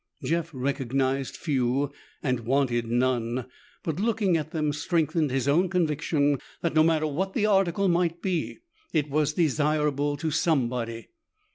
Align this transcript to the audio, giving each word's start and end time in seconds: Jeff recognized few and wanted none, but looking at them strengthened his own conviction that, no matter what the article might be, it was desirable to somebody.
Jeff 0.23 0.49
recognized 0.51 1.37
few 1.37 1.91
and 2.23 2.39
wanted 2.39 2.87
none, 2.87 3.45
but 3.83 3.99
looking 3.99 4.35
at 4.35 4.49
them 4.49 4.73
strengthened 4.73 5.29
his 5.29 5.47
own 5.47 5.69
conviction 5.69 6.39
that, 6.63 6.73
no 6.73 6.81
matter 6.81 7.05
what 7.05 7.33
the 7.33 7.45
article 7.45 7.87
might 7.87 8.19
be, 8.19 8.57
it 8.93 9.11
was 9.11 9.33
desirable 9.33 10.17
to 10.17 10.31
somebody. 10.31 11.09